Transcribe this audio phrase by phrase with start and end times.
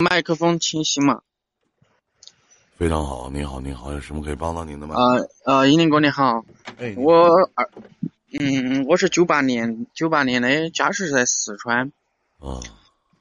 [0.00, 1.20] 麦克风清晰吗？
[2.78, 4.94] 非常好，你好，你好，有什么可以帮到您的吗？
[4.96, 6.42] 呃呃，英林哥你好，
[6.78, 7.68] 哎，我二
[8.40, 11.92] 嗯我是九八年九八年的，家是在四川，
[12.38, 12.58] 啊，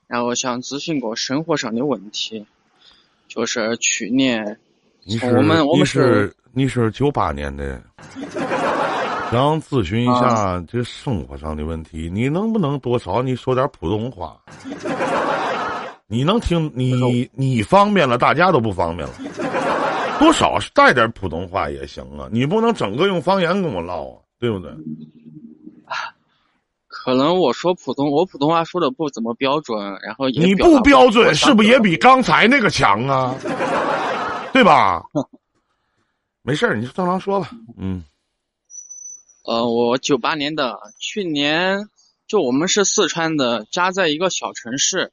[0.07, 2.45] 然后想咨询个生活上的问题，
[3.27, 4.57] 就是去年
[5.03, 7.83] 你是我们我你们是你是九八年的，
[9.29, 13.21] 想咨询一下这生活上的问题，你能不能多少？
[13.21, 14.41] 你说点普通话？
[16.11, 19.13] 你能听 你你方便了，大家都不方便了，
[20.19, 24.71] 多少带点普通话也行啊，你不能整个用方言跟我唠啊，对不对？
[26.87, 33.33] 可能我说普通我普通话说的不怎么标准，然后也你不标准是不是也比刚才那个强啊？
[34.51, 35.01] 对吧？
[36.41, 37.51] 没事儿，你就正常说吧。
[37.77, 38.03] 嗯
[39.45, 41.87] 呃，我九八年的，去年
[42.27, 45.11] 就我们是四川的，家在一个小城市。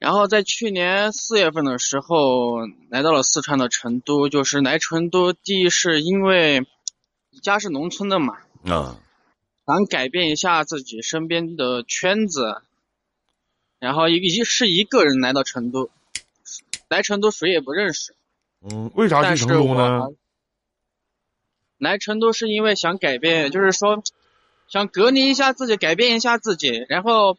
[0.00, 6.66] 然后在去年四月份的时候来到了四川的成都，就是来成都，第一是因为
[7.42, 8.96] 家是农村的嘛，啊，
[9.66, 12.62] 想改变一下自己身边的圈子，
[13.78, 15.90] 然后一个一是一个人来到成都，
[16.88, 18.14] 来成都谁也不认识，
[18.62, 20.08] 嗯，为啥去成都呢？
[21.76, 24.02] 来成都是因为想改变，就是说
[24.66, 26.86] 想隔离一下自己，改变一下自己。
[26.88, 27.36] 然后，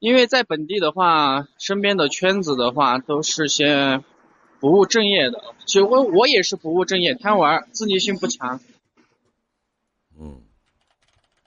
[0.00, 4.02] 因为在本地的话，身边的圈子的话都是些
[4.58, 5.54] 不务正业的。
[5.66, 8.60] 其实我我也是不务正业，贪玩，自律性不强。
[10.18, 10.42] 嗯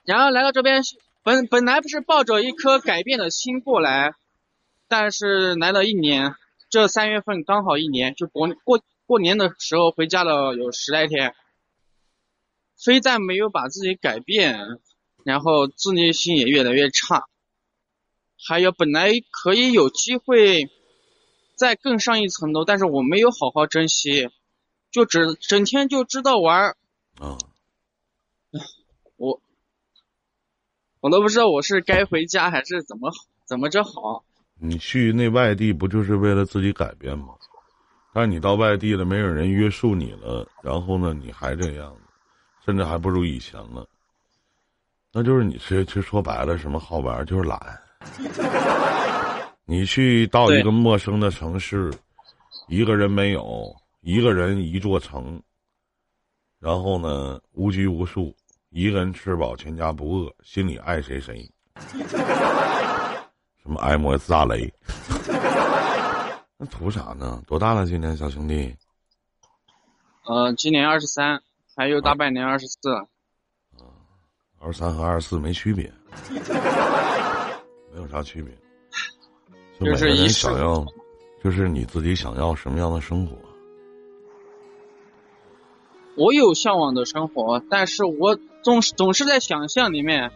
[0.04, 0.82] 然后来到这边，
[1.24, 4.14] 本本来不是抱着一颗改变的心过来，
[4.86, 6.36] 但是来了一年，
[6.70, 11.34] 这三月份刚好一年，就过过过年的时候回家了有十来天，
[12.76, 14.78] 非但没有把自己改变，
[15.24, 17.24] 然后自律性也越来越差，
[18.38, 20.70] 还有本来可以有机会
[21.54, 24.30] 再更上一层楼，但是我没有好好珍惜，
[24.90, 26.76] 就只整天就知道玩儿，
[27.18, 27.38] 啊，
[29.16, 29.40] 我
[31.00, 33.12] 我都不知道我是该回家还是怎么
[33.46, 34.24] 怎么着好。
[34.60, 37.34] 你去那外地不就是为了自己改变吗？
[38.12, 41.96] 但是你到外地了，没有人约束你了，然后呢，你还这样，
[42.64, 43.88] 甚至还不如以前了。
[45.12, 47.82] 那就是你其实说白了，什么好玩儿就是懒。
[49.66, 51.92] 你去到一个陌生的城市，
[52.68, 55.42] 一个人没有，一个人一座城，
[56.60, 58.34] 然后呢无拘无束，
[58.70, 61.50] 一个人吃饱全家不饿，心里爱谁谁。
[63.62, 64.72] 什么爱莫扎雷？
[66.56, 67.42] 那图啥呢？
[67.46, 67.86] 多大了？
[67.86, 68.76] 今年小兄弟？
[70.26, 71.42] 呃，今年二十三，
[71.74, 72.78] 还有大半年二十四。
[74.60, 75.92] 二十三和二十四没区别，
[78.14, 78.54] 啥区别。
[79.80, 80.86] 就每个人就是你想要，
[81.42, 83.36] 就是你自己想要什么样的生活。
[86.16, 90.30] 我有向往的生活，但是我总是总是在想象里面。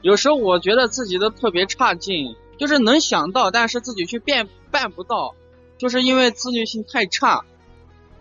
[0.00, 5.36] 有时候我觉得自己都特别差劲，就是能想到，但是自己去变办不到，
[5.76, 7.44] 就是因为自律性太差。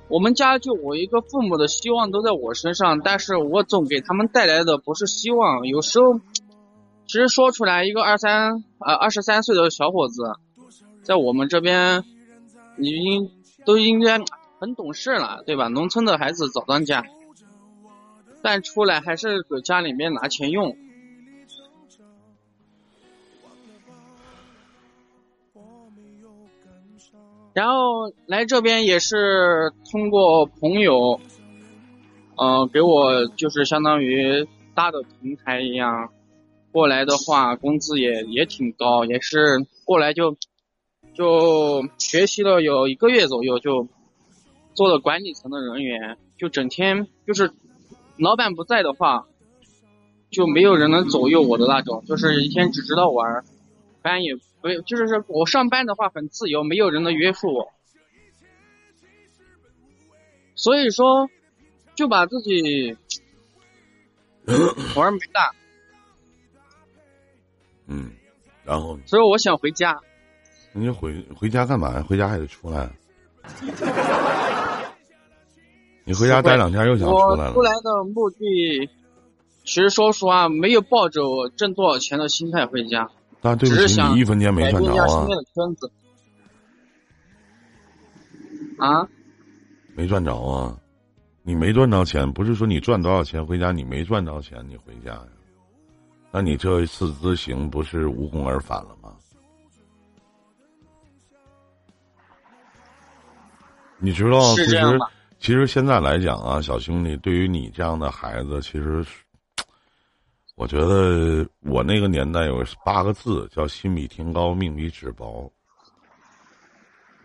[0.08, 5.66] 我们家就我一个父母的希望都在我身上，但是我总给他们带来的不是希望。
[5.66, 6.19] 有时候，
[7.07, 10.34] 其实说出来，一个二三呃二十三岁的小伙子，
[11.03, 12.03] 在我们这边
[12.78, 13.31] 已经
[13.66, 14.19] 都应该
[14.59, 15.69] 很懂事了，对吧？
[15.69, 17.06] 农村的孩子早当家，
[18.41, 20.78] 但出来还是给家里面拿钱用。
[27.53, 31.19] 然后来这边也是通过朋友，
[32.35, 36.12] 呃，给我就是相当于搭的平台一样，
[36.72, 40.35] 过来的话工资也也挺高，也是过来就
[41.13, 43.88] 就学习了有一个月左右，就
[44.73, 47.51] 做了管理层的人员，就整天就是
[48.17, 49.28] 老板不在的话，
[50.29, 53.45] 就没有人能左右我的那种，就是一天只知道玩儿，
[54.01, 57.72] 班也不就是说我上班的话很自由，没有人能约束我，
[60.53, 61.29] 所以说
[61.96, 62.96] 就把自己
[64.96, 65.55] 玩没大，
[67.87, 68.11] 嗯，
[68.63, 69.99] 然后所以我想回家。
[70.73, 72.03] 你回回家干嘛呀？
[72.07, 72.89] 回家还得出来。
[76.03, 77.49] 你回家待两天又想出来了？
[77.49, 78.89] 我出来的目的，
[79.63, 83.09] 其实说实话，没有抱着我挣多少钱的心态回家，
[83.41, 85.28] 但对不起，你一分钱没赚着啊。
[88.78, 89.07] 啊，
[89.95, 90.78] 没赚着啊。
[91.43, 95.28] 你没赚着钱，不是说你赚多少钱回家，你没赚着钱你回家呀？
[96.37, 99.11] 那你这一次之行不是无功而返了吗？
[103.97, 104.99] 你知道，其实
[105.39, 109.03] 其实现在来讲啊，小兄弟对于你这样的孩子，其实
[110.53, 115.51] 我觉得我那个年代有八个字叫心比天高，命比纸薄。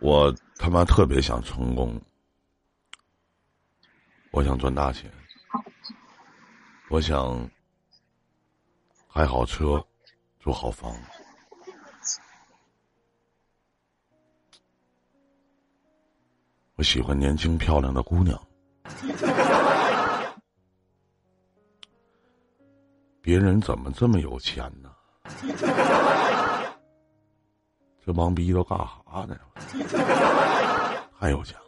[0.01, 2.01] 我他妈特别想成功。
[4.31, 5.13] 我想赚大钱。
[6.89, 7.47] 我想。
[9.15, 9.85] 开好车，
[10.41, 10.91] 住好房。
[16.77, 18.43] 我喜欢年轻漂亮的姑娘。
[23.21, 24.91] 别人怎么这么有钱呢？
[28.01, 29.39] 这帮逼都干啥呢？
[31.21, 31.67] 太有钱了。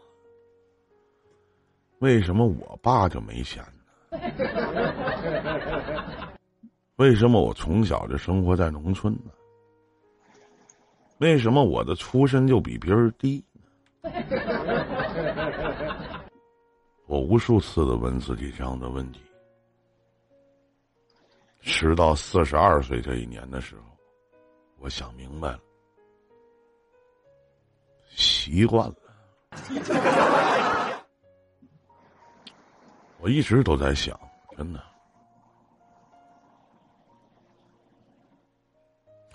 [1.98, 4.18] 为什么我爸就没钱呢？
[6.96, 9.30] 为什么我从小就生活在农村呢？
[11.18, 13.44] 为什么我的出身就比别人低？
[17.06, 19.20] 我无数次的问自己这样的问题，
[21.60, 23.82] 直到四十二岁这一年的时候，
[24.78, 25.60] 我想明白了，
[28.10, 28.94] 习惯了。
[33.20, 34.18] 我一直都在想，
[34.56, 34.82] 真的。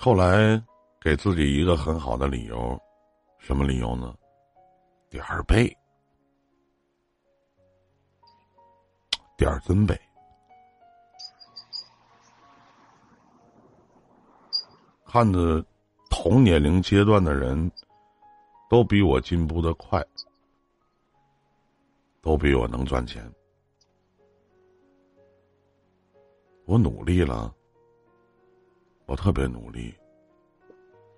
[0.01, 0.63] 后来
[1.01, 2.80] 给自己一个很好的理由，
[3.38, 4.16] 什么理由呢？
[5.10, 5.75] 点儿背，
[9.36, 10.00] 点儿真背。
[15.06, 15.62] 看着
[16.10, 17.69] 同年龄阶段的人，
[18.69, 20.01] 都比我进步的快，
[22.22, 23.30] 都比我能赚钱。
[26.63, 27.54] 我努力了，
[29.09, 29.91] 我特别努力，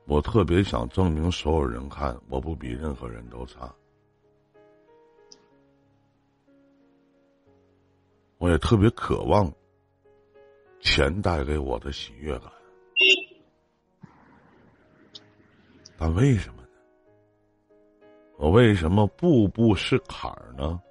[0.06, 3.70] 我特别想证明所有人看我不比任何人都差。
[8.38, 9.54] 我也特别渴望
[10.80, 12.50] 钱带给我的喜悦感，
[15.98, 16.70] 但为什么呢？
[18.38, 20.82] 我为什么步步是坎儿呢？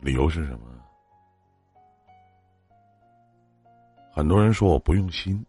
[0.00, 0.70] 理由是什么？
[4.14, 5.44] 很多人说我不用心，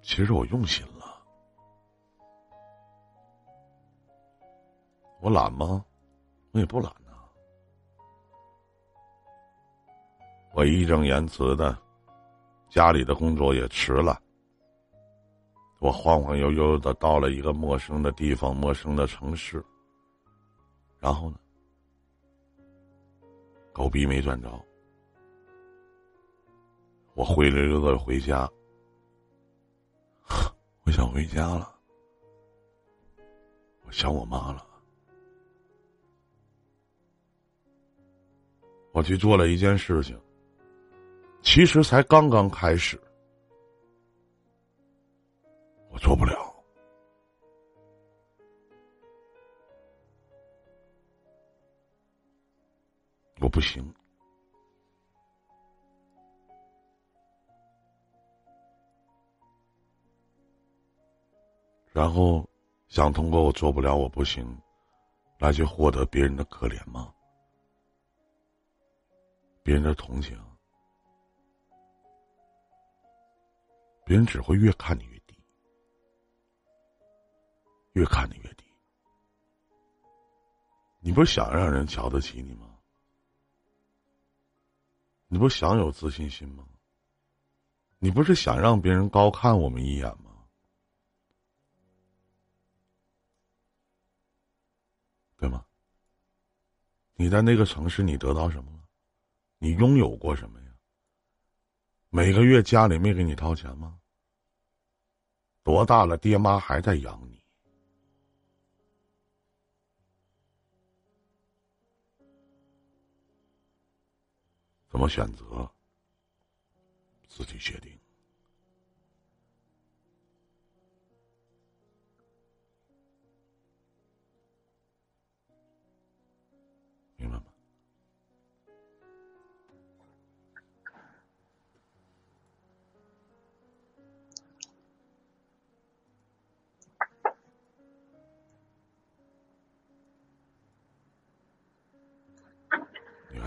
[0.00, 1.20] 其实我用心了。
[5.20, 5.84] 我懒吗？
[6.52, 7.12] 我也不懒呐。
[10.52, 11.76] 我义正言辞的，
[12.68, 14.22] 家里的工作也辞了。
[15.80, 19.60] 我晃晃悠悠的到了一个陌生的地方、陌生的城市。
[21.00, 21.38] 然后呢，
[23.72, 24.48] 狗逼没赚着，
[27.14, 28.50] 我灰溜溜的回家。
[30.84, 31.74] 我想回家了，
[33.86, 34.66] 我想我妈了。
[38.92, 40.20] 我去做了一件事情。
[41.42, 43.00] 其实才刚刚开始，
[45.90, 46.54] 我做不了，
[53.40, 53.84] 我不行。
[61.94, 62.44] 然后
[62.88, 64.44] 想通过我做不了，我不行，
[65.38, 67.14] 来去获得别人的可怜吗？
[69.62, 70.36] 别人的同情？
[74.04, 75.38] 别人只会越看你越低，
[77.92, 78.64] 越看你越低。
[80.98, 82.76] 你不是想让人瞧得起你吗？
[85.28, 86.66] 你不想有自信心吗？
[88.00, 90.23] 你不是想让别人高看我们一眼吗？
[95.44, 95.62] 对吗？
[97.16, 98.78] 你在那个城市，你得到什么了？
[99.58, 100.66] 你拥有过什么呀？
[102.08, 104.00] 每个月家里没给你掏钱吗？
[105.62, 107.44] 多大了，爹妈还在养你？
[114.88, 115.70] 怎么选择？
[117.28, 117.92] 自己决定。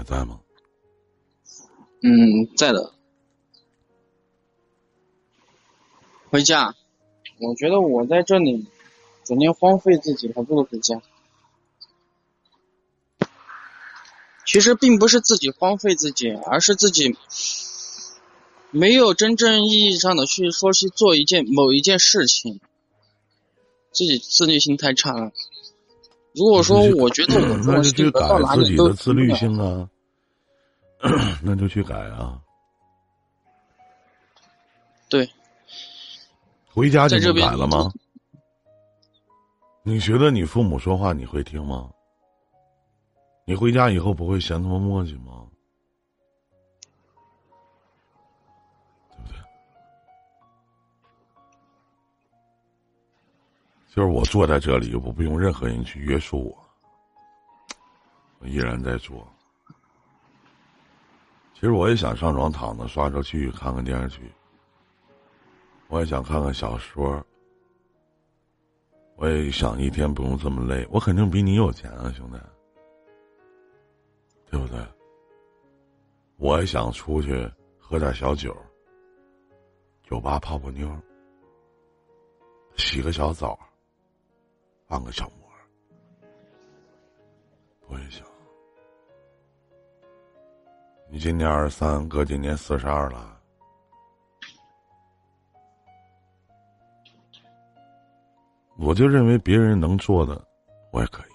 [0.07, 0.39] 在吗？
[2.01, 2.93] 嗯，在的。
[6.29, 6.73] 回家，
[7.39, 8.65] 我觉得我在这里
[9.25, 11.01] 整天荒废自己，还不如回家。
[14.45, 17.17] 其实并不是自己荒废自己，而是自己
[18.71, 22.61] 没有真正意义上的去说去做一件某一件事情，
[23.91, 25.33] 自己自律性太差了。
[26.33, 28.21] 如果说我觉得我那就去改
[28.55, 29.89] 自己的自律性啊，
[31.43, 32.41] 那就去改啊。
[35.09, 35.29] 对，
[36.73, 37.91] 回家就能改了吗？
[39.83, 41.89] 你觉得你父母说话你会听吗？
[43.45, 45.47] 你回家以后不会嫌他们磨叽吗？
[49.09, 49.39] 对不对？
[53.95, 56.57] 就是我坐在这里，我不用任何人去约束我，
[58.39, 59.25] 我依然在做。
[61.57, 64.31] 其实我也想上床躺着刷着剧，看看电视剧。
[65.87, 67.25] 我也想看看小说。
[69.15, 70.87] 我也想一天不用这么累。
[70.91, 72.37] 我肯定比你有钱啊，兄弟。
[74.51, 74.77] 对不对？
[76.35, 78.55] 我也想出去喝点小酒，
[80.03, 80.95] 酒吧泡泡妞，
[82.75, 83.57] 洗个小澡，
[84.89, 85.49] 按个小摩。
[87.87, 88.23] 我也想。
[91.09, 93.39] 你今年二十三，哥今年四十二了。
[98.77, 100.45] 我就认为别人能做的，
[100.91, 101.31] 我也可以。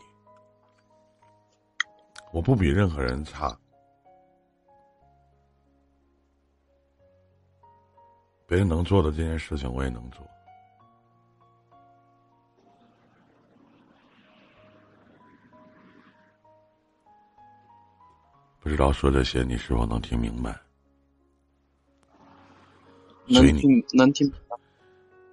[2.32, 3.58] 我不比任何人差，
[8.46, 10.24] 别人能做的这件事情，我也能做。
[18.72, 20.58] 不知道说这些，你是否能听明白？
[23.26, 24.32] 能听，能听。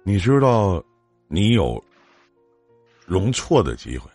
[0.02, 0.84] 你知道，
[1.26, 1.82] 你有
[3.06, 4.10] 容错的机会。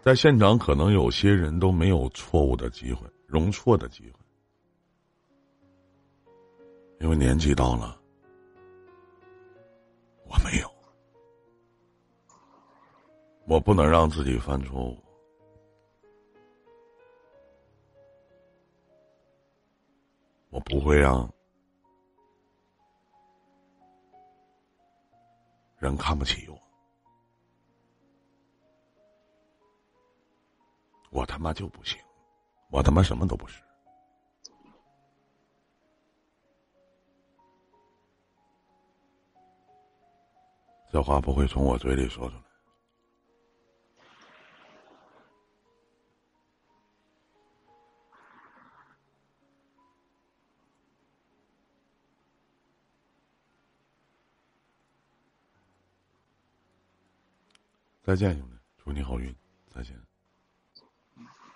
[0.00, 4.18] 在现场，可能有些人都没有错误的机会，容错的机会，
[7.00, 8.00] 因为年纪到了，
[10.24, 10.72] 我没有，
[13.44, 15.01] 我不能让自己犯错误，
[20.52, 21.26] 我不会让
[25.78, 26.60] 人看不起我。
[31.10, 31.98] 我他妈就不行，
[32.70, 33.62] 我他妈什么都不是。
[40.90, 42.51] 这话不会从我嘴里说出来。
[58.04, 59.32] 再见，兄弟，祝你好运，
[59.72, 59.96] 再见。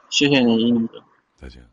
[0.09, 1.03] 谢谢你，英哥。
[1.35, 1.69] 再见。